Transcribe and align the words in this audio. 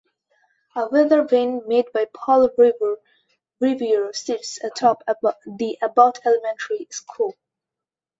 A 0.75 0.89
weather 0.89 1.21
vane 1.25 1.61
made 1.67 1.91
by 1.93 2.07
Paul 2.11 2.49
Revere 3.59 4.13
sits 4.13 4.57
atop 4.63 5.03
the 5.05 5.77
Abbot 5.79 6.17
Elementary 6.25 6.87
school. 6.89 7.35